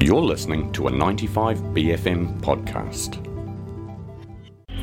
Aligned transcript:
You're 0.00 0.22
listening 0.22 0.70
to 0.74 0.86
a 0.86 0.92
95BFM 0.92 2.40
podcast. 2.40 3.18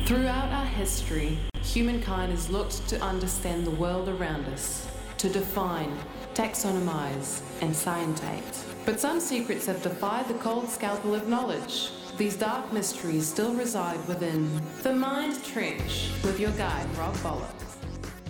Throughout 0.04 0.50
our 0.50 0.66
history, 0.66 1.38
humankind 1.62 2.32
has 2.32 2.50
looked 2.50 2.86
to 2.88 3.00
understand 3.00 3.66
the 3.66 3.70
world 3.70 4.10
around 4.10 4.44
us, 4.44 4.86
to 5.16 5.30
define, 5.30 5.96
taxonomize, 6.34 7.40
and 7.62 7.74
scientate. 7.74 8.62
But 8.84 9.00
some 9.00 9.18
secrets 9.18 9.64
have 9.64 9.82
defied 9.82 10.28
the 10.28 10.34
cold 10.34 10.68
scalpel 10.68 11.14
of 11.14 11.28
knowledge. 11.28 11.92
These 12.18 12.36
dark 12.36 12.70
mysteries 12.70 13.26
still 13.26 13.54
reside 13.54 14.06
within 14.06 14.60
the 14.82 14.94
Mind 14.94 15.42
Trench 15.42 16.10
with 16.24 16.38
your 16.38 16.52
guide, 16.52 16.94
Rob 16.98 17.14
Bollix. 17.16 17.65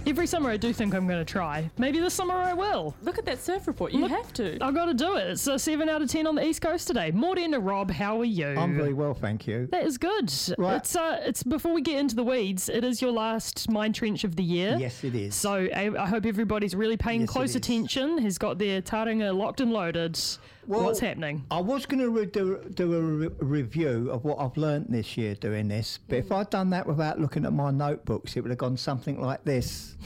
Every 0.07 0.29
summer 0.29 0.51
I 0.51 0.57
do 0.57 0.73
think 0.73 0.95
I'm 0.95 1.09
going 1.09 1.19
to 1.19 1.25
try. 1.25 1.69
Maybe 1.79 1.99
this 1.99 2.15
summer 2.15 2.35
I 2.35 2.53
will. 2.55 2.95
Look 3.03 3.19
at 3.19 3.25
that 3.25 3.41
surf 3.43 3.67
report. 3.67 3.91
You 3.93 4.03
Look- 4.03 4.13
have 4.13 4.33
to. 4.35 4.57
I've 4.63 4.73
got 4.75 4.85
to 4.87 4.95
do 4.95 5.17
it. 5.17 5.31
It's 5.31 5.47
a 5.49 5.59
7 5.59 5.89
out 5.89 6.01
of 6.01 6.09
10 6.09 6.29
on 6.29 6.37
the 6.37 6.47
East 6.47 6.63
Coast 6.63 6.87
today. 6.87 7.11
Morten 7.11 7.55
and 7.55 7.67
Rob, 7.67 7.91
how 7.91 8.21
are 8.21 8.25
you? 8.25 8.47
I'm 8.47 8.77
very 8.77 8.93
well, 8.93 9.15
thank 9.15 9.49
you. 9.49 9.67
That 9.73 9.85
is 9.85 9.99
good. 9.99 10.33
Right. 10.59 10.77
It's 10.77 10.95
uh, 10.95 11.21
it's 11.25 11.43
before 11.43 11.73
we 11.75 11.83
get 11.83 11.99
into 11.99 12.15
the 12.15 12.23
weeds. 12.23 12.69
It 12.69 12.85
is 12.85 13.03
your 13.03 13.11
last 13.11 13.69
mind 13.69 13.97
trench 13.97 14.23
of 14.23 14.37
the 14.37 14.45
year. 14.45 14.77
Yes, 14.79 15.03
it 15.03 15.17
is. 15.17 15.35
So 15.35 15.53
I, 15.75 15.91
I 15.99 16.07
hope 16.07 16.25
everybody's 16.25 16.77
really 16.77 16.97
paying 16.97 17.23
Yes, 17.23 17.31
it 17.31 17.33
close 17.33 17.51
is. 17.51 17.57
attention. 17.57 18.19
Has 18.19 18.39
got 18.39 18.59
their 18.59 18.81
taringa 18.81 19.37
locked 19.37 19.61
and 19.61 19.73
loaded. 19.73 20.17
Well, 20.67 20.85
What's 20.85 20.99
happening? 21.01 21.45
I 21.51 21.61
was 21.61 21.87
going 21.87 22.01
to 22.01 22.11
re- 22.11 22.27
do, 22.27 22.59
do 22.75 22.95
a 22.95 23.01
re- 23.01 23.31
review 23.39 24.11
of 24.11 24.25
what 24.25 24.39
I've 24.41 24.57
learnt 24.57 24.91
this 24.91 25.17
year 25.17 25.35
doing 25.37 25.69
this, 25.69 25.99
but 26.09 26.19
if 26.19 26.33
I'd 26.33 26.51
done 26.51 26.71
that 26.71 26.87
without 26.87 27.21
looking 27.21 27.45
at 27.45 27.53
my 27.53 27.71
notebooks, 27.71 28.37
it 28.37 28.41
would 28.41 28.51
have 28.51 28.59
gone 28.59 28.77
something 28.77 29.21
like 29.21 29.45
this. 29.45 29.97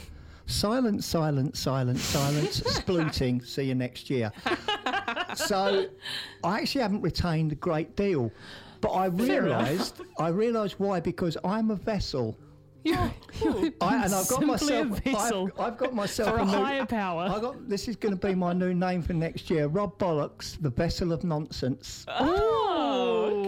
Silence, 0.45 1.05
silence, 1.05 1.59
silence, 1.59 2.01
silence, 2.03 2.59
splooting, 2.79 3.45
see 3.45 3.63
you 3.63 3.75
next 3.75 4.09
year. 4.09 4.31
so 5.35 5.87
I 6.43 6.59
actually 6.59 6.81
haven't 6.81 7.01
retained 7.01 7.51
a 7.53 7.55
great 7.55 7.95
deal. 7.95 8.31
But 8.81 8.89
I 8.89 9.05
realised, 9.07 10.01
I 10.19 10.29
realised 10.29 10.75
why, 10.77 10.99
because 10.99 11.37
I'm 11.43 11.71
a 11.71 11.75
vessel. 11.75 12.37
You're, 12.83 12.97
oh, 13.43 13.71
I, 13.81 14.05
and 14.05 14.13
I've 14.13 14.27
got 14.27 14.43
myself. 14.43 14.99
I've, 15.05 15.59
I've 15.59 15.77
got 15.77 15.93
myself 15.93 16.29
for 16.29 16.41
a 16.41 16.45
new- 16.45 16.51
higher 16.51 16.85
power. 16.85 17.23
I 17.23 17.39
got 17.39 17.69
this 17.69 17.87
is 17.87 17.95
going 17.95 18.17
to 18.17 18.27
be 18.27 18.33
my 18.33 18.53
new 18.53 18.73
name 18.73 19.01
for 19.01 19.13
next 19.13 19.49
year. 19.49 19.67
Rob 19.67 19.97
Bollix, 19.99 20.59
the 20.61 20.69
vessel 20.69 21.11
of 21.11 21.23
nonsense. 21.23 22.05
Oh. 22.07 22.70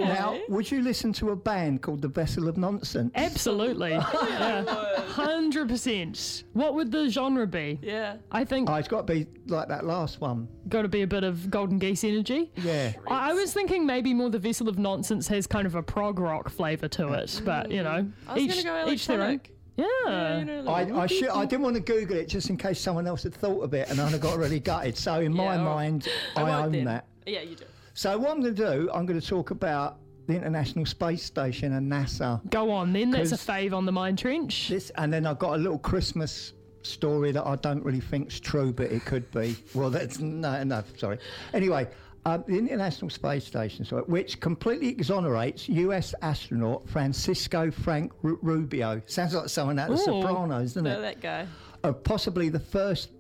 Now, 0.08 0.40
would 0.50 0.70
you 0.72 0.82
listen 0.82 1.14
to 1.14 1.32
a 1.32 1.36
band 1.36 1.82
called 1.82 2.02
the 2.02 2.08
Vessel 2.08 2.48
of 2.48 2.58
Nonsense? 2.58 3.12
Absolutely. 3.16 3.94
Oh, 4.16 4.28
yeah. 4.30 5.04
100%. 5.14 6.44
What 6.54 6.74
would 6.76 6.92
the 6.92 7.10
genre 7.10 7.48
be? 7.48 7.80
yeah. 7.82 8.18
I 8.32 8.44
think 8.46 8.70
Oh, 8.70 8.76
it's 8.76 8.88
got 8.88 9.08
to 9.08 9.14
be 9.14 9.28
like 9.48 9.68
that 9.68 9.86
last 9.86 10.22
one. 10.22 10.48
got 10.70 10.82
to 10.84 10.88
be 10.88 11.02
a 11.04 11.08
bit 11.08 11.24
of 11.24 11.50
Golden 11.50 11.78
Geese 11.80 12.04
energy. 12.04 12.52
Yeah. 12.58 12.94
I 13.08 13.32
I 13.32 13.34
was 13.34 13.54
thinking 13.54 13.86
maybe 13.86 14.14
more 14.14 14.30
the 14.30 14.40
Vessel 14.40 14.68
of 14.70 14.78
Nonsense 14.78 15.28
has 15.28 15.48
kind 15.48 15.66
of 15.66 15.76
a 15.76 15.82
prog 15.84 16.20
rock 16.20 16.50
flavour 16.50 16.88
to 16.90 17.14
it, 17.14 17.42
but 17.46 17.72
you 17.72 17.84
know, 17.84 18.06
I 18.28 18.34
was 18.34 18.44
each, 18.44 18.64
gonna 18.66 18.86
go 18.86 18.92
each 18.92 19.08
their 19.08 19.22
own. 19.22 19.30
electronic. 19.30 19.50
Yeah. 19.76 19.86
Yeah, 20.06 20.38
you 20.40 20.46
know, 20.46 20.62
like, 20.62 20.92
I, 20.92 21.00
I, 21.02 21.08
should, 21.08 21.30
I 21.30 21.46
didn't 21.46 21.64
want 21.64 21.76
to 21.78 21.82
Google 21.82 22.18
it 22.18 22.28
just 22.28 22.50
in 22.52 22.58
case 22.58 22.80
someone 22.80 23.08
else 23.08 23.24
had 23.24 23.34
thought 23.34 23.62
of 23.64 23.74
it 23.74 23.90
and 23.90 24.00
I'd 24.00 24.12
have 24.12 24.22
got 24.22 24.38
really 24.38 24.60
gutted. 24.60 24.96
So, 24.98 25.20
in 25.20 25.34
my 25.36 25.44
Yeah, 25.46 25.50
all 25.52 25.58
right. 25.58 25.64
mind, 25.76 26.08
I 26.36 26.42
I, 26.42 26.44
won't 26.44 26.66
own 26.68 26.72
then. 26.74 26.86
that. 26.86 27.06
Yeah, 27.26 27.42
you 27.42 27.56
do. 27.56 27.64
So, 27.94 28.18
what 28.18 28.32
I'm 28.32 28.42
going 28.42 28.56
to 28.56 28.72
do, 28.76 28.90
I'm 28.92 29.06
going 29.06 29.20
to 29.20 29.26
talk 29.26 29.52
about 29.52 29.98
the 30.28 30.36
International 30.36 30.86
Space 30.86 31.24
Station 31.24 31.74
and 31.74 31.92
NASA. 31.92 32.42
Go 32.50 32.72
on 32.72 32.92
then, 32.94 33.12
that's 33.12 33.34
a 33.34 33.38
fave 33.38 33.74
on 33.74 33.86
the 33.86 33.92
Mind 33.92 34.18
Trench. 34.18 34.70
This, 34.70 34.90
and 34.96 35.14
then 35.14 35.28
I've 35.28 35.40
got 35.40 35.56
a 35.56 35.58
little 35.58 35.78
Christmas 35.78 36.54
story 36.82 37.32
that 37.32 37.46
I 37.46 37.56
don't 37.58 37.84
really 37.84 38.00
think's 38.00 38.40
true, 38.40 38.74
but 38.74 38.92
it 38.92 39.06
could 39.06 39.30
be. 39.32 39.56
Well, 39.74 39.90
that's 39.90 40.20
no, 40.20 40.64
no, 40.64 40.84
sorry. 40.98 41.20
Anyway, 41.54 41.88
um, 42.26 42.44
the 42.48 42.58
International 42.58 43.10
Space 43.10 43.46
Station, 43.46 43.86
sorry, 43.86 44.04
which 44.04 44.40
completely 44.40 44.88
exonerates 44.90 45.70
U.S. 45.70 46.16
astronaut 46.22 46.88
Francisco 46.90 47.70
Frank 47.70 48.12
Ru- 48.22 48.40
Rubio. 48.42 49.02
Sounds 49.06 49.36
like 49.36 49.50
someone 49.50 49.78
out 49.78 49.92
of 49.92 49.98
The. 49.98 50.04
Sopranos, 50.04 50.74
doesn't 50.74 50.88
it? 50.88 51.00
that 51.02 51.22
guy. 51.22 51.48
Of 51.84 52.04
possibly 52.04 52.50
the 52.50 52.60
first, 52.60 53.12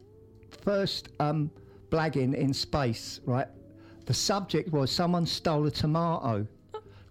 first 0.61 1.09
um, 1.19 1.51
blagging 1.89 2.33
in 2.33 2.53
space. 2.53 3.19
Right. 3.25 3.47
The 4.05 4.13
subject 4.13 4.71
was 4.71 4.91
someone 4.91 5.25
stole 5.25 5.65
a 5.65 5.71
tomato. 5.71 6.45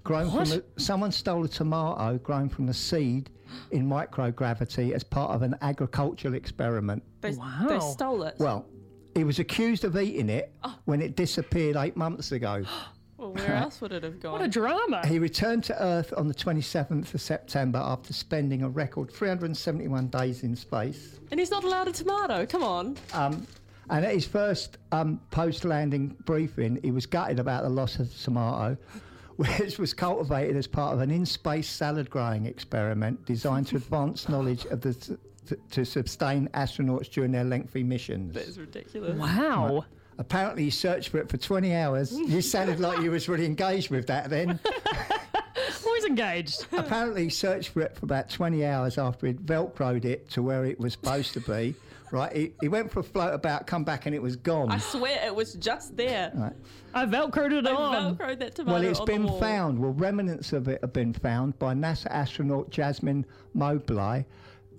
Grown 0.05 0.33
What? 0.33 0.49
from 0.49 0.59
a, 0.77 0.81
someone 0.81 1.13
stole 1.13 1.45
a 1.45 1.49
tomato 1.49 2.19
grown 2.19 2.49
from 2.49 2.69
a 2.69 2.75
seed 2.75 3.31
in 3.71 3.87
microgravity 3.89 4.93
as 4.93 5.05
part 5.05 5.31
of 5.31 5.43
an 5.43 5.55
agricultural 5.63 6.35
experiment. 6.35 7.03
They, 7.21 7.33
Wow. 7.33 7.67
they 7.69 7.79
stole 7.81 8.25
it. 8.25 8.35
Well, 8.39 8.67
he 9.15 9.25
was 9.25 9.39
accused 9.39 9.85
of 9.85 9.97
eating 9.97 10.29
it 10.29 10.53
Oh. 10.65 10.75
when 10.87 11.01
it 11.01 11.15
disappeared 11.17 11.77
eight 11.77 11.97
months 11.97 12.33
ago. 12.33 12.65
Well, 13.19 13.35
where 13.35 13.55
else 13.55 13.81
would 13.81 13.93
it 13.93 14.03
have 14.03 14.19
gone? 14.19 14.33
What 14.33 14.43
a 14.43 14.49
drama. 14.49 15.07
he 15.07 15.21
returned 15.21 15.63
to 15.65 15.81
Earth 15.81 16.13
on 16.17 16.27
the 16.27 16.35
27th 16.35 17.15
of 17.15 17.21
September 17.21 17.79
after 17.79 18.13
spending 18.13 18.65
a 18.65 18.69
record 18.69 19.13
371 19.13 20.09
days 20.09 20.43
in 20.43 20.57
space. 20.57 21.21
and 21.31 21.39
he's 21.39 21.53
not 21.53 21.63
allowed 21.63 21.87
a 21.87 21.93
tomato. 21.93 22.45
Come 22.47 22.65
on. 22.65 22.97
Um, 23.13 23.47
and 23.91 24.05
at 24.05 24.13
his 24.13 24.27
first 24.27 24.79
um, 24.93 25.21
post-landing 25.31 26.17
briefing, 26.25 26.79
he 26.83 26.91
was 26.91 27.07
gutted 27.07 27.39
about 27.39 27.63
the 27.63 27.69
loss 27.69 27.99
of 27.99 28.09
the 28.11 28.19
tomato, 28.19 28.77
which 29.37 29.79
was 29.79 29.93
cultivated 29.95 30.57
as 30.57 30.67
part 30.67 30.95
of 30.95 31.01
an 31.01 31.11
in-space 31.11 31.69
salad 31.69 32.09
growing 32.11 32.47
experiment 32.47 33.25
designed 33.27 33.67
to 33.69 33.77
advance 33.77 34.29
knowledge 34.29 34.65
of 34.67 34.81
the 34.81 35.19
to, 35.47 35.57
to 35.71 35.85
sustain 35.85 36.49
astronauts 36.55 37.11
during 37.11 37.33
their 37.33 37.45
lengthy 37.45 37.83
missions. 37.83 38.35
That 38.35 38.47
is 38.47 38.59
ridiculous. 38.59 39.19
wow. 39.19 39.85
Apparently, 40.19 40.65
he 40.65 40.71
searched 40.71 41.09
for 41.09 41.19
it 41.19 41.29
for 41.29 41.37
20 41.37 41.75
hours. 41.75 42.13
You 42.13 42.41
sounded 42.43 42.79
like 42.81 43.01
you 43.01 43.11
was 43.11 43.29
really 43.29 43.47
engaged 43.47 43.91
with 43.91 44.07
that 44.07 44.31
then. 44.31 44.61
Always 45.87 46.05
engaged. 46.05 46.67
Apparently, 46.73 47.25
he 47.25 47.31
searched 47.31 47.71
for 47.71 47.81
it 47.81 47.97
for 47.97 48.05
about 48.05 48.29
20 48.31 48.65
hours 48.65 48.99
after 48.99 49.27
he'd 49.27 49.41
velcroed 49.41 50.05
it 50.05 50.31
to 50.31 50.43
where 50.43 50.65
it 50.65 50.79
was 50.79 50.93
supposed 50.93 51.33
to 51.33 51.41
be. 51.41 51.75
Right, 52.13 52.37
he, 52.37 52.53
he 52.61 52.69
went 52.69 52.91
for 52.93 53.01
a 53.01 53.03
float 53.03 53.33
about, 53.35 53.67
come 53.67 53.85
back, 53.85 54.05
and 54.05 54.15
it 54.15 54.21
was 54.21 54.37
gone. 54.37 54.71
I 54.71 54.77
swear 54.79 55.19
it 55.27 55.35
was 55.35 55.55
just 55.55 55.97
there. 55.97 56.31
Right. 56.35 56.53
I 56.93 57.07
velcroed 57.07 57.53
it 57.59 57.67
I 57.67 57.73
on. 57.73 58.17
velcroed 58.17 58.39
that 58.41 58.55
tomato 58.55 58.75
Well, 58.81 58.85
it's 58.85 59.01
on 59.01 59.07
been 59.07 59.23
the 59.23 59.29
wall. 59.33 59.41
found. 59.41 59.79
Well, 59.79 59.93
remnants 59.95 60.53
of 60.53 60.69
it 60.69 60.81
have 60.83 60.93
been 60.93 61.15
found 61.15 61.59
by 61.59 61.73
NASA 61.73 62.09
astronaut 62.11 62.69
Jasmin 62.71 63.25
Moghbeli. 63.57 64.27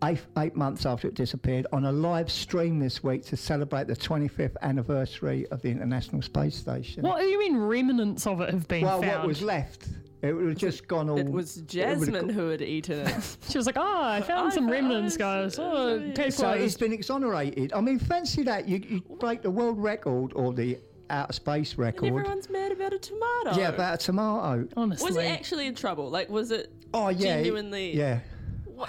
Eight, 0.04 0.20
eight 0.38 0.56
months 0.56 0.86
after 0.86 1.08
it 1.08 1.14
disappeared, 1.16 1.66
on 1.72 1.86
a 1.86 1.92
live 1.92 2.30
stream 2.30 2.78
this 2.78 3.02
week 3.04 3.24
to 3.28 3.38
celebrate 3.38 3.88
the 3.88 3.96
25th 3.96 4.58
anniversary 4.62 5.48
of 5.48 5.62
the 5.62 5.70
International 5.70 6.22
Space 6.22 6.56
Station. 6.58 7.04
What 7.04 7.22
do 7.22 7.26
you 7.26 7.40
mean 7.40 7.56
remnants 7.58 8.28
of 8.28 8.42
it 8.42 8.50
have 8.50 8.68
been 8.68 8.84
Well, 8.84 9.02
found? 9.02 9.20
what 9.20 9.28
was 9.28 9.42
left? 9.42 9.88
It 10.24 10.32
would 10.34 10.48
have 10.48 10.58
just 10.58 10.88
gone 10.88 11.10
all. 11.10 11.18
It 11.20 11.30
was 11.30 11.56
Jasmine 11.68 12.28
go- 12.28 12.34
who 12.34 12.50
had 12.50 12.62
eaten 12.62 13.06
it. 13.08 13.38
She 13.50 13.58
was 13.58 13.66
like, 13.66 13.76
oh, 13.78 14.02
I 14.04 14.22
found 14.22 14.48
I 14.52 14.56
some 14.56 14.64
found- 14.64 14.72
remnants, 14.72 15.16
oh, 15.16 15.18
guys. 15.20 15.56
so- 15.56 15.64
Oh, 15.72 16.00
so- 16.00 16.12
case 16.14 16.36
So 16.38 16.52
he's 16.54 16.60
closed. 16.60 16.80
been 16.80 16.94
exonerated. 16.94 17.74
I 17.74 17.82
mean, 17.82 18.00
fancy 18.00 18.42
that. 18.44 18.68
You, 18.68 18.82
you 18.88 19.02
break 19.20 19.42
the 19.42 19.52
world 19.52 19.78
record 19.84 20.32
or 20.34 20.54
the 20.54 20.80
outer 21.10 21.34
space 21.34 21.72
and 21.72 21.80
record. 21.80 22.08
everyone's 22.08 22.50
mad 22.50 22.72
about 22.72 22.94
a 22.94 23.00
tomato. 23.00 23.58
Yeah, 23.58 23.70
about 23.70 23.96
a 23.96 23.98
tomato. 23.98 24.66
Honestly. 24.78 25.06
Was 25.06 25.18
it 25.18 25.26
actually 25.30 25.68
in 25.68 25.76
trouble? 25.76 26.10
Like, 26.10 26.30
was 26.30 26.52
it 26.52 26.72
Oh 26.94 27.10
yeah, 27.10 27.18
he- 27.18 27.44
genuinely? 27.44 27.96
yeah. 27.96 28.20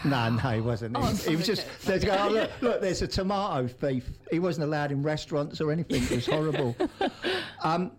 No, 0.05 0.31
no, 0.31 0.39
he 0.39 0.61
wasn't. 0.61 0.97
Oh, 0.97 1.01
he, 1.03 1.07
was- 1.11 1.25
he 1.27 1.37
was 1.37 1.49
okay, 1.49 1.55
just 1.63 1.83
there's 1.87 2.05
go, 2.05 2.17
oh, 2.19 2.29
look, 2.31 2.51
look, 2.63 2.81
there's 2.81 3.03
a 3.03 3.07
tomato 3.09 3.67
thief. 3.69 4.09
He 4.31 4.39
wasn't 4.39 4.65
allowed 4.67 4.93
in 4.93 5.03
restaurants 5.03 5.61
or 5.61 5.71
anything. 5.73 6.03
It 6.05 6.11
was 6.11 6.27
horrible. 6.27 6.75
um, 7.63 7.93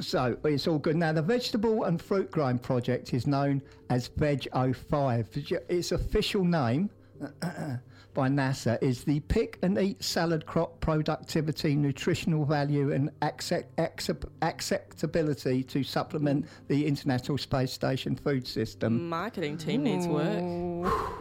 so 0.00 0.36
it's 0.44 0.66
all 0.66 0.78
good. 0.78 0.96
Now 0.96 1.12
the 1.12 1.22
vegetable 1.22 1.84
and 1.84 2.00
fruit 2.00 2.30
growing 2.30 2.58
project 2.58 3.14
is 3.14 3.26
known 3.26 3.62
as 3.90 4.08
Veg 4.08 4.48
05. 4.52 5.28
Its 5.68 5.92
official 5.92 6.44
name 6.44 6.90
by 8.14 8.28
NASA 8.28 8.82
is 8.82 9.04
the 9.04 9.20
Pick 9.20 9.58
and 9.62 9.78
Eat 9.78 10.02
Salad 10.02 10.44
Crop 10.44 10.80
Productivity, 10.80 11.74
Nutritional 11.74 12.44
Value 12.44 12.92
and 12.92 13.10
accept, 13.22 13.78
accept, 13.78 14.26
Acceptability 14.42 15.62
to 15.64 15.82
supplement 15.82 16.46
the 16.68 16.86
International 16.86 17.38
Space 17.38 17.72
Station 17.72 18.16
food 18.16 18.46
system. 18.46 19.08
Marketing 19.08 19.56
team 19.56 19.84
needs 19.84 20.06
work. 20.06 21.11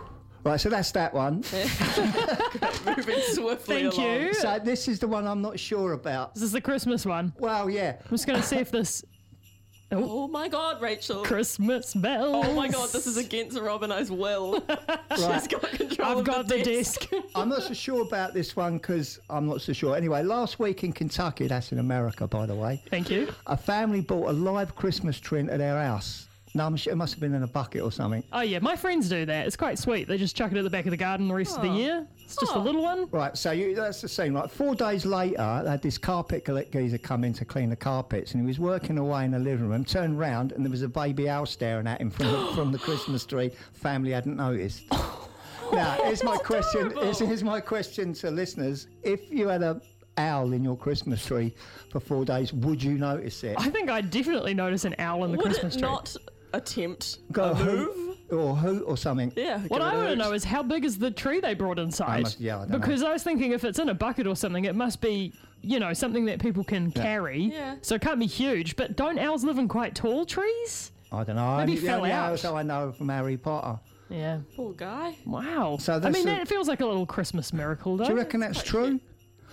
Right, 0.43 0.59
so 0.59 0.69
that's 0.69 0.91
that 0.91 1.13
one. 1.13 1.35
Moving 2.85 3.21
swiftly 3.33 3.83
Thank 3.83 3.93
along. 3.93 4.21
you. 4.21 4.33
So 4.33 4.59
this 4.63 4.88
is 4.88 4.99
the 4.99 5.07
one 5.07 5.27
I'm 5.27 5.41
not 5.41 5.59
sure 5.59 5.93
about. 5.93 6.33
This 6.33 6.43
is 6.43 6.51
the 6.51 6.61
Christmas 6.61 7.05
one. 7.05 7.33
Well, 7.39 7.69
yeah. 7.69 7.97
I'm 8.03 8.09
just 8.09 8.25
going 8.27 8.39
to 8.41 8.45
see 8.45 8.57
if 8.57 8.71
this 8.71 9.03
Oh 9.93 10.27
my 10.29 10.47
god, 10.47 10.81
Rachel. 10.81 11.21
Christmas 11.23 11.93
bells. 11.93 12.45
Oh 12.47 12.55
my 12.55 12.69
god, 12.69 12.89
this 12.89 13.05
is 13.07 13.17
against 13.17 13.59
Robin 13.59 13.91
and 13.91 13.99
I's 13.99 14.09
will. 14.09 14.63
She's 15.15 15.25
Right. 15.25 15.49
got 15.49 15.61
control 15.71 16.07
I've 16.09 16.17
of 16.19 16.23
got 16.23 16.47
the 16.47 16.57
the 16.57 16.63
desk. 16.63 17.09
desk. 17.09 17.23
I'm 17.35 17.49
not 17.49 17.63
so 17.63 17.73
sure 17.73 18.01
about 18.01 18.33
this 18.33 18.55
one 18.55 18.77
because 18.77 19.19
I'm 19.29 19.47
not 19.47 19.61
so 19.61 19.73
sure. 19.73 19.95
Anyway, 19.97 20.23
last 20.23 20.59
week 20.59 20.85
in 20.85 20.94
Kentucky, 20.94 21.47
that's 21.47 21.73
in 21.73 21.79
America, 21.79 22.25
by 22.25 22.45
the 22.45 22.55
way, 22.55 22.81
Thank 22.89 23.09
you. 23.11 23.33
a 23.47 23.57
family 23.57 23.99
bought 23.99 24.29
a 24.29 24.33
live 24.33 24.75
Christmas 24.77 25.19
tree 25.19 25.41
into 25.41 25.57
their 25.57 25.77
house. 25.83 26.27
No, 26.53 26.65
I'm 26.65 26.75
sure 26.75 26.92
it 26.92 26.98
must 26.98 27.13
have 27.13 27.21
been 27.21 27.33
in 27.33 27.44
a 27.44 27.48
bucket 27.48 27.81
or 27.81 27.92
something. 27.94 28.24
Oh 28.33 28.42
yeah, 28.42 28.59
my 28.59 28.75
friends 28.75 29.07
do 29.07 29.25
that. 29.25 29.48
It's 29.48 29.56
quite 29.56 29.80
sweet. 29.80 30.07
They 30.09 30.18
just 30.18 30.36
chuck 30.36 30.51
it 30.51 30.57
at 30.57 30.63
the 30.65 30.69
back 30.69 30.86
of 30.86 30.92
the 30.92 30.98
garden 30.98 31.30
the 31.30 31.33
rest 31.33 31.56
of 31.56 31.62
the 31.62 31.69
Oh. 31.69 31.77
year. 31.77 32.07
It's 32.25 32.36
just 32.36 32.51
a 32.53 32.57
Oh. 32.57 32.62
little 32.62 32.81
one. 32.83 33.07
Right, 33.09 33.38
so 33.38 33.51
you, 33.51 33.74
that's 33.74 34.01
the 34.01 34.09
scene. 34.09 34.33
Like 34.33 34.50
four 34.50 34.75
days 34.75 35.06
later, 35.06 35.62
they 35.63 35.69
had 35.69 35.81
this 35.81 35.98
carpet 35.98 36.44
collect 36.44 36.74
geezer 36.74 36.98
come 36.98 37.24
in 37.24 37.31
to 37.33 37.45
clean 37.45 37.69
the 37.69 37.75
carpets, 37.77 38.33
and 38.33 38.42
he 38.42 38.45
was 38.48 38.59
working 38.59 38.98
away 38.98 39.24
in 39.24 39.31
the 39.31 39.39
living 39.39 39.69
room. 39.69 39.86
Turned 39.86 40.19
round, 40.19 40.51
and 40.51 40.65
there 40.65 40.71
was 40.71 40.81
a 40.81 40.89
baby 40.89 41.30
owl 41.30 41.45
staring 41.45 41.88
at 41.88 42.01
him 42.01 42.09
from 42.09 42.27
the, 42.27 42.51
from 42.54 42.71
the 42.74 42.80
Christmas 42.80 43.25
tree. 43.25 43.51
Family 43.74 44.12
hadn't 44.12 44.36
noticed. 44.36 44.83
now, 45.71 46.00
here's 46.04 46.24
my 46.24 46.36
question. 46.38 46.92
Here's, 47.01 47.19
here's 47.19 47.44
my 47.45 47.62
question 47.62 48.13
to 48.15 48.30
listeners: 48.30 48.88
If 49.04 49.31
you 49.31 49.47
had 49.47 49.63
a 49.63 49.81
owl 50.18 50.51
in 50.51 50.63
your 50.65 50.75
Christmas 50.77 51.25
tree 51.25 51.54
for 51.89 52.01
four 52.01 52.25
days, 52.25 52.51
would 52.51 52.83
you 52.83 52.97
notice 52.97 53.42
it? 53.45 53.56
I 53.57 53.69
think 53.69 53.89
I'd 53.89 54.09
definitely 54.09 54.54
notice 54.54 54.83
an 54.83 54.95
owl 55.00 55.24
in 55.24 55.31
the 55.31 55.38
Would 55.38 55.45
Christmas 55.45 55.75
it 55.75 55.80
tree. 55.80 55.88
not 55.89 56.15
attempt 56.53 57.19
Go 57.31 57.44
a 57.45 57.51
a 57.51 57.63
move? 57.65 58.18
or 58.31 58.56
hoot 58.56 58.83
or 58.88 58.95
something. 58.98 59.31
Yeah. 59.36 59.59
What 59.68 59.81
I 59.81 59.95
want 59.95 60.09
to 60.09 60.15
know 60.15 60.31
is 60.33 60.44
how 60.44 60.63
big 60.63 60.86
is 60.86 60.98
the 60.98 61.12
tree 61.12 61.39
they 61.39 61.53
brought 61.53 61.80
inside? 61.80 62.21
must- 62.24 62.39
yeah, 62.39 62.57
I 62.57 62.59
don't 62.62 62.69
know. 62.71 62.80
because 62.80 63.03
I 63.03 63.12
was 63.12 63.24
thinking 63.24 63.51
if 63.51 63.63
it's 63.65 63.80
in 63.80 63.89
a 63.89 63.94
bucket 63.94 64.25
or 64.27 64.36
something, 64.36 64.65
it 64.65 64.75
must 64.75 65.01
be, 65.01 65.33
you 65.62 65.80
know, 65.80 65.94
something 65.94 66.25
that 66.25 66.39
people 66.39 66.63
can 66.63 66.92
carry. 66.92 67.42
Yeah. 67.53 67.75
So 67.81 67.95
it 67.95 68.01
can't 68.01 68.19
be 68.19 68.25
huge. 68.27 68.75
But 68.75 68.95
don't 68.95 69.19
owls 69.19 69.44
live 69.44 69.57
in 69.57 69.68
quite 69.68 69.95
tall 69.95 70.25
trees? 70.25 70.92
I 71.12 71.24
don't 71.25 71.36
know. 71.36 71.57
Maybe 71.57 71.71
Only, 71.71 71.74
he 71.74 71.80
the 71.81 71.88
fell 71.88 71.98
only 71.98 72.12
out. 72.12 72.30
owls 72.31 72.45
I 72.45 72.63
know 72.63 72.92
from 72.94 73.09
Harry 73.09 73.36
Potter. 73.38 73.80
Yeah. 74.09 74.39
Poor 74.56 74.74
guy. 74.74 75.15
Wow. 75.25 75.77
So 75.80 75.95
I 75.95 76.00
that's 76.00 76.13
mean, 76.18 76.27
a- 76.27 76.31
that 76.38 76.47
feels 76.47 76.68
like 76.69 76.80
a 76.81 76.86
little 76.86 77.06
Christmas 77.06 77.51
miracle, 77.51 77.97
though. 77.97 78.06
Do 78.06 78.12
you 78.12 78.18
reckon 78.18 78.39
that's 78.39 78.63
true? 78.63 79.00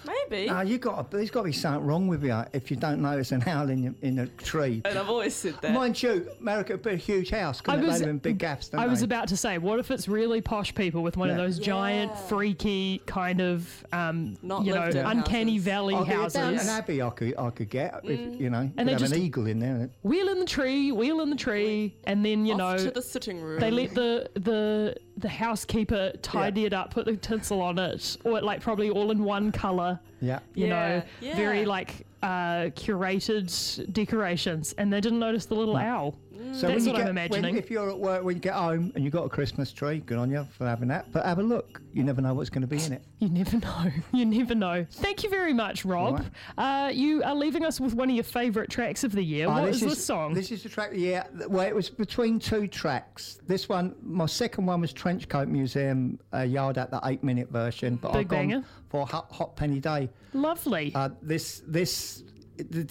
Maybe. 0.07 0.47
No, 0.47 0.61
you 0.61 0.79
got. 0.79 1.11
There's 1.11 1.31
got 1.31 1.41
to 1.41 1.45
be 1.47 1.53
something 1.53 1.85
wrong 1.87 2.07
with 2.09 2.23
you 2.25 2.43
if 2.53 2.71
you 2.71 2.77
don't 2.77 3.01
notice 3.03 3.33
an 3.33 3.43
owl 3.47 3.69
in 3.71 3.83
your, 3.83 3.95
in 4.03 4.19
a 4.21 4.27
tree. 4.27 4.83
and 4.85 4.99
I've 4.99 5.09
always 5.11 5.35
said 5.35 5.55
that. 5.63 5.73
Mind 5.73 6.01
you, 6.03 6.29
America 6.41 6.75
would 6.75 6.83
be 6.83 6.91
a 6.91 6.97
huge 6.97 7.31
house. 7.31 7.61
I 7.61 7.65
Couldn't 7.75 7.85
it? 7.85 7.89
was- 7.89 8.01
They'd 8.03 8.23
big 8.23 8.39
gaps. 8.39 8.69
Don't 8.69 8.81
I 8.81 8.87
was 8.87 9.01
they? 9.01 9.05
about 9.05 9.29
to 9.29 9.37
say, 9.37 9.59
what 9.59 9.79
if 9.79 9.91
it's 9.91 10.09
really 10.09 10.41
posh 10.41 10.75
people 10.75 11.03
with 11.03 11.17
one 11.17 11.31
of 11.31 11.37
those 11.37 11.59
giant, 11.59 12.13
Yeah. 12.15 12.21
freaky 12.29 13.03
kind 13.07 13.41
of, 13.41 13.87
um, 13.93 14.37
Not 14.43 14.65
you 14.65 14.75
know, 14.75 14.83
uncanny 14.83 15.53
houses. 15.55 15.65
valley 15.65 15.95
I'll 15.95 16.05
houses? 16.05 16.63
an 16.63 16.69
abbey 16.69 17.03
I 17.03 17.11
could, 17.11 17.35
I 17.39 17.51
could 17.51 17.71
get, 17.71 18.01
if, 18.05 18.41
you 18.41 18.51
know. 18.51 18.59
And 18.61 18.73
And 18.77 18.89
they 18.89 18.93
have 18.93 19.01
just- 19.01 19.15
an 19.15 19.21
eagle 19.23 19.47
in 19.47 19.59
there. 19.59 19.91
Wheel 20.03 20.29
in 20.29 20.39
the 20.39 20.45
tree, 20.47 20.93
wheel 20.93 21.21
in 21.21 21.31
the 21.31 21.37
tree, 21.37 21.97
and 22.05 22.25
then 22.25 22.47
you 22.47 22.53
Off 22.55 22.59
know 22.59 22.79
to 22.85 22.91
the 22.91 23.03
sitting 23.03 23.41
room. 23.41 23.61
they 23.61 23.71
let 23.71 23.95
the 23.95 24.29
the 24.35 24.97
the 25.19 25.29
housekeeper 25.29 26.13
tidy 26.23 26.65
it 26.65 26.73
up, 26.73 26.93
put 26.93 27.05
the 27.05 27.17
tinsel 27.17 27.61
on 27.61 27.79
it, 27.79 28.17
or 28.25 28.41
like 28.41 28.61
probably 28.61 28.91
all 28.91 29.11
in 29.11 29.23
one 29.25 29.51
color. 29.53 29.99
Yeah. 30.21 30.41
You 30.55 30.69
know, 30.69 31.03
Yeah, 31.21 31.37
very 31.37 31.65
like 31.65 32.07
uh, 32.23 32.71
curated 32.75 33.93
decorations, 33.93 34.75
and 34.79 34.93
they 34.93 35.01
didn't 35.01 35.19
notice 35.19 35.47
the 35.47 35.55
little 35.55 35.77
owl. 35.77 36.17
So 36.53 36.69
That's 36.69 36.85
when 36.85 36.85
you 36.85 36.93
what 36.93 37.03
I'm 37.03 37.09
imagining. 37.09 37.55
When, 37.55 37.57
if 37.57 37.71
you're 37.71 37.91
at 37.91 37.99
work, 37.99 38.23
when 38.23 38.37
you 38.37 38.41
get 38.41 38.55
home 38.55 38.93
and 38.95 39.03
you've 39.03 39.13
got 39.13 39.25
a 39.25 39.29
Christmas 39.29 39.73
tree, 39.73 39.99
good 39.99 40.19
on 40.19 40.31
you 40.31 40.47
for 40.57 40.67
having 40.67 40.89
that. 40.89 41.11
But 41.13 41.25
have 41.25 41.39
a 41.41 41.43
look. 41.43 41.81
You 41.93 42.05
never 42.05 42.21
know 42.21 42.33
what's 42.35 42.51
going 42.51 42.63
to 42.63 42.69
be 42.69 42.83
in 42.85 42.93
it. 42.93 43.03
You 43.19 43.29
never 43.29 43.57
know. 43.59 43.91
You 44.13 44.25
never 44.25 44.55
know. 44.55 44.87
Thank 44.91 45.25
you 45.25 45.31
very 45.31 45.53
much, 45.53 45.85
Rob. 45.85 46.25
Uh, 46.57 46.91
you 46.95 47.23
are 47.25 47.35
leaving 47.35 47.65
us 47.65 47.81
with 47.81 47.95
one 47.95 48.09
of 48.09 48.15
your 48.15 48.23
favourite 48.25 48.71
tracks 48.71 49.03
of 49.03 49.11
the 49.13 49.23
year. 49.23 49.47
Oh, 49.49 49.51
What 49.51 49.69
is 49.71 49.81
this 49.81 50.05
song? 50.05 50.35
This 50.35 50.53
is 50.53 50.63
the 50.63 50.69
track. 50.69 50.91
Yeah, 50.95 51.25
well, 51.49 51.67
it 51.67 51.75
was 51.75 51.91
between 51.91 52.39
two 52.39 52.69
tracks. 52.69 53.41
This 53.49 53.69
one, 53.69 53.97
my 54.03 54.27
second 54.27 54.67
one 54.67 54.81
was 54.81 54.93
Trenchcoat 54.93 55.49
Museum, 55.49 56.21
uh, 56.33 56.43
Yard 56.43 56.79
at 56.79 56.91
the 56.93 57.01
eight-minute 57.05 57.51
version, 57.51 57.97
but 57.97 58.13
Big 58.13 58.21
I've 58.21 58.29
gone 58.29 58.39
banger. 58.49 58.65
for 58.89 59.05
Hot, 59.07 59.27
Hot 59.33 59.57
Penny 59.57 59.81
Day. 59.81 60.09
Lovely. 60.33 60.93
Uh, 60.95 61.09
this, 61.21 61.63
this, 61.67 62.23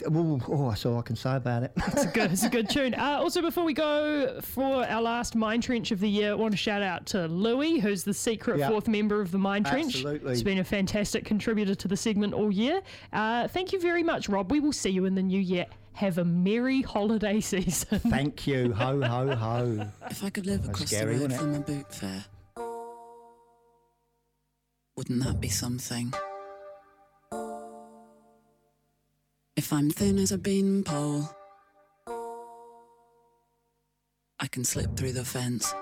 oh, 0.09 0.39
oh, 0.49 0.69
that's 0.69 0.85
all 0.85 0.97
I 0.97 1.01
can 1.01 1.15
say 1.15 1.35
about 1.35 1.63
it. 1.63 1.71
It's 1.75 2.03
a 2.03 2.07
good, 2.07 2.31
it's 2.31 2.43
a 2.43 2.49
good 2.49 2.69
tune. 2.69 2.93
Uh, 2.93 3.17
also, 3.19 3.41
before 3.41 3.63
we 3.63 3.73
go 3.73 4.39
for 4.41 4.85
our 4.87 5.01
last 5.01 5.35
Mind 5.35 5.63
Trench 5.63 5.91
of 5.91 5.99
the 5.99 6.09
year, 6.09 6.31
I 6.31 6.35
want 6.35 6.51
to 6.53 6.57
shout 6.57 6.81
out 6.81 7.05
to 7.07 7.27
Louis, 7.27 7.79
who's 7.79 8.03
the 8.03 8.13
secret 8.13 8.59
Yeah. 8.59 8.69
fourth 8.69 8.87
member 8.87 9.21
of 9.21 9.31
the 9.31 9.37
Mind 9.37 9.65
Trench. 9.65 9.95
Absolutely. 9.95 10.31
He's 10.31 10.43
been 10.43 10.59
a 10.59 10.63
fantastic 10.63 11.25
contributor 11.25 11.75
to 11.75 11.87
the 11.87 11.97
segment 11.97 12.33
all 12.33 12.51
year. 12.51 12.81
Uh, 13.13 13.47
thank 13.47 13.73
you 13.73 13.79
very 13.79 14.03
much, 14.03 14.29
Rob. 14.29 14.51
We 14.51 14.59
will 14.59 14.73
see 14.73 14.89
you 14.89 15.05
in 15.05 15.15
the 15.15 15.23
new 15.23 15.39
year. 15.41 15.65
Have 15.93 16.17
a 16.19 16.25
merry 16.25 16.81
holiday 16.83 17.39
season. 17.51 17.99
Thank 17.99 18.45
you. 18.47 18.73
Ho, 18.73 19.01
ho, 19.01 19.35
ho. 19.35 19.87
If 20.09 20.23
I 20.23 20.29
could 20.29 20.45
live 20.45 20.63
That's 20.63 20.69
across 20.81 20.89
scary, 20.91 21.17
the 21.17 21.27
road 21.29 21.33
from 21.39 21.55
a 21.55 21.59
boot 21.59 21.93
fair, 21.93 22.25
wouldn't 24.95 25.23
that 25.23 25.39
be 25.41 25.49
something? 25.49 26.13
If 29.57 29.73
I'm 29.73 29.89
thin 29.89 30.19
as 30.19 30.31
a 30.31 30.37
beanpole, 30.37 31.27
I 34.39 34.47
can 34.51 34.63
slip 34.63 34.95
through 34.95 35.13
the 35.13 35.25
fence. 35.25 35.73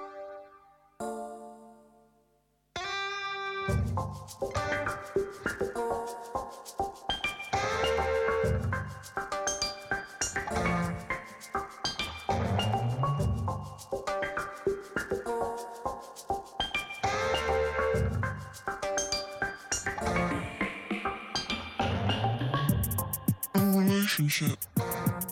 Relationship. 24.06 24.60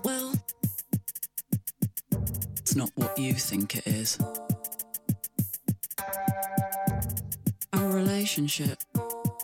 Well, 0.04 0.34
it's 2.58 2.76
not 2.76 2.90
what 2.96 3.20
you 3.20 3.34
think 3.34 3.76
it 3.76 3.86
is. 3.86 4.18
Our 7.72 7.88
relationship. 7.90 8.80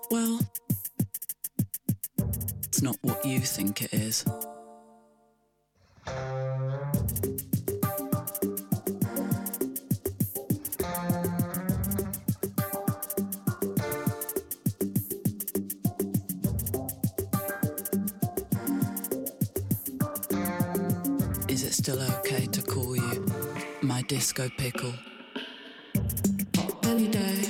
Well, 0.09 0.39
it's 2.63 2.81
not 2.81 2.97
what 3.03 3.23
you 3.23 3.39
think 3.39 3.83
it 3.83 3.93
is. 3.93 4.25
Still 21.79 22.01
okay 22.01 22.45
to 22.45 22.61
call 22.61 22.93
you 22.93 23.25
my 23.81 24.01
disco 24.01 24.49
pickle? 24.57 24.93
Belly 26.81 27.07
day. 27.07 27.41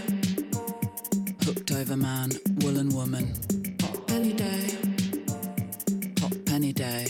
Hooked 1.43 1.71
over 1.71 1.97
man, 1.97 2.29
woolen 2.61 2.89
woman. 2.89 3.33
Belly 4.05 4.33
day. 4.33 4.67
Hot 6.21 6.45
penny 6.45 6.71
day. 6.71 7.07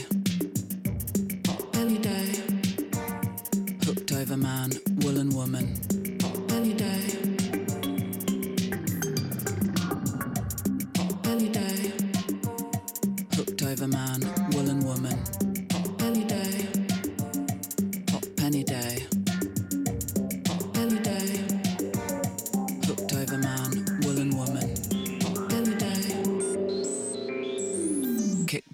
Belly 1.74 1.98
day. 1.98 2.31
Hooked 3.83 4.14
over 4.14 4.38
man, 4.38 4.71
woolen 5.02 5.30
woman. 5.31 5.98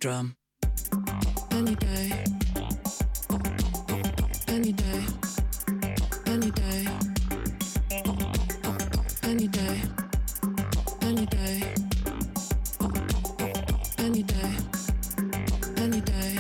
Drum. 0.05 0.35
Belly 1.49 1.73
day. 1.77 2.11
Belly 4.45 4.71
day. 4.71 5.03
Belly 6.23 6.51
day. 6.51 6.85
Belly 9.23 9.47
day. 9.47 9.81
Belly 11.01 11.25
day. 11.25 11.57
Belly 13.97 14.21
day. 14.21 14.51
Belly 15.73 16.01
day. 16.01 16.37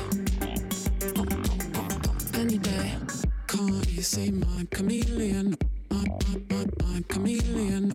Any 2.35 2.57
day. 2.59 2.97
Can't 3.47 3.89
you 3.89 4.03
see 4.03 4.29
my 4.29 4.67
chameleon? 4.69 5.57
I'm, 5.89 6.05
I'm, 6.27 6.47
I'm, 6.51 6.69
I'm 6.85 7.03
chameleon. 7.05 7.93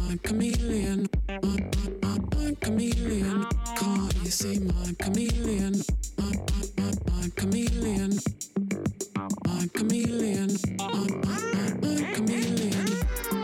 I'm 0.00 0.18
chameleon. 0.18 1.08
I'm, 1.28 1.44
I'm, 1.44 1.98
I'm, 2.02 2.28
I'm 2.40 2.56
chameleon. 2.56 3.51
You 3.82 4.30
see 4.30 4.60
my 4.60 4.94
chameleon? 5.00 5.74
I'm 6.18 7.30
chameleon. 7.32 8.12
Chameleon. 9.74 10.50
I'm, 10.78 10.94
I'm, 10.94 11.24
I'm, 11.24 11.84
I'm 11.84 12.14
chameleon. 12.14 13.41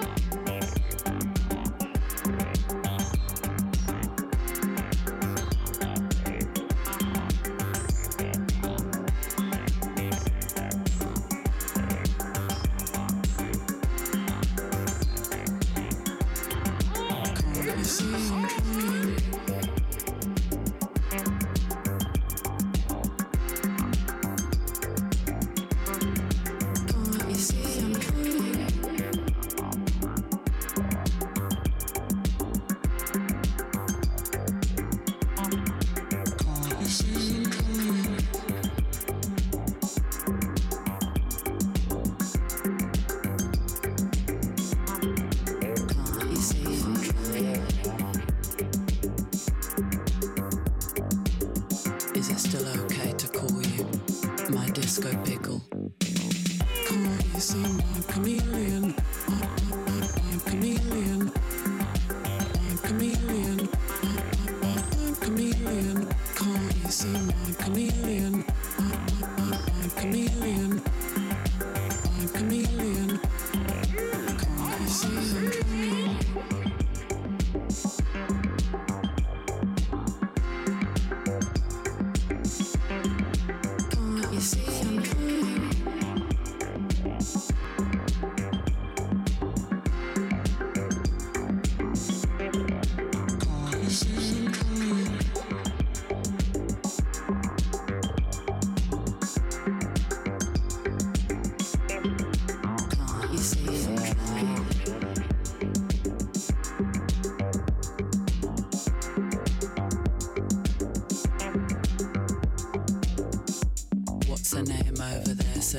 My 55.05 55.15
disco 55.25 55.48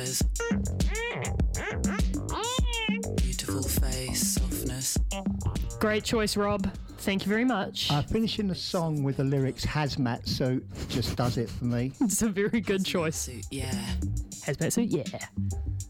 says? 0.06 0.24
Beautiful 3.18 3.64
face, 3.64 4.36
softness. 4.36 4.98
Great 5.80 6.04
choice, 6.04 6.38
Rob. 6.38 6.72
Thank 7.00 7.26
you 7.26 7.30
very 7.30 7.46
much. 7.46 7.92
Uh, 7.92 8.02
finishing 8.02 8.48
the 8.48 8.56
song 8.56 9.04
with 9.04 9.18
the 9.18 9.24
lyrics 9.24 9.66
hazmat 9.66 10.28
suit 10.28 10.66
just 10.90 11.16
does 11.16 11.38
it 11.38 11.50
for 11.50 11.66
me. 11.66 11.92
it's 12.02 12.22
a 12.22 12.30
very 12.30 12.62
good 12.62 12.86
choice. 12.86 13.16
Suit, 13.16 13.46
yeah. 13.52 13.74
Hazmat 14.46 14.74
suit, 14.74 14.90
yeah. 14.90 15.04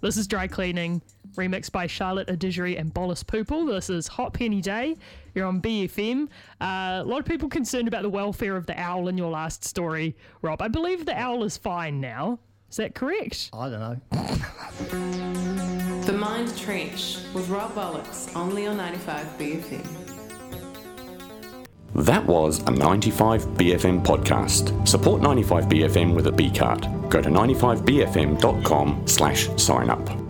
This 0.02 0.18
is 0.18 0.28
Dry 0.28 0.48
Cleaning, 0.48 1.02
remixed 1.36 1.72
by 1.72 1.88
Charlotte 1.88 2.28
Adigery 2.28 2.80
and 2.80 2.94
Bolis 2.94 3.24
Pupul. 3.24 3.68
This 3.68 3.90
is 3.90 4.08
Hot 4.08 4.34
Penny 4.34 4.62
Day. 4.62 4.96
You're 5.36 5.46
on 5.46 5.62
BFM. 5.62 6.28
Uh, 6.62 7.02
a 7.02 7.04
lot 7.06 7.20
of 7.20 7.26
people 7.26 7.50
concerned 7.50 7.88
about 7.88 8.04
the 8.04 8.10
welfare 8.10 8.56
of 8.56 8.66
the 8.66 8.80
owl 8.80 9.08
in 9.08 9.18
your 9.18 9.30
last 9.30 9.66
story, 9.66 10.16
Rob. 10.42 10.62
I 10.62 10.68
believe 10.68 11.06
the 11.06 11.20
owl 11.20 11.44
is 11.44 11.58
fine 11.58 12.00
now. 12.00 12.40
Is 12.70 12.78
that 12.78 12.94
correct? 12.94 13.50
I 13.54 13.70
don't 13.70 13.80
know. 13.80 13.98
The 16.06 16.14
Mind 16.14 16.56
Trench 16.58 17.18
with 17.34 17.50
Rob 17.50 17.74
Bollix, 17.74 18.36
only 18.36 18.68
on 18.68 18.78
95 18.78 19.26
BFM. 19.38 19.88
That 21.96 22.26
was 22.26 22.60
a 22.60 22.72
95 22.72 23.46
BFM 23.58 24.04
podcast. 24.04 24.88
Support 24.88 25.22
95 25.22 25.66
BFM 25.66 26.14
with 26.16 26.28
a 26.28 26.32
B 26.32 26.52
card. 26.52 26.88
Go 27.10 27.22
to 27.22 27.30
95bfm.com 27.30 29.04
slash 29.08 29.50
sign 29.58 29.90
up. 29.90 30.29